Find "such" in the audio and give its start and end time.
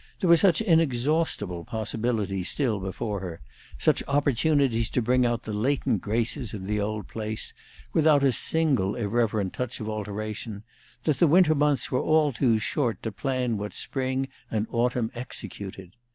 0.35-0.61, 3.77-4.01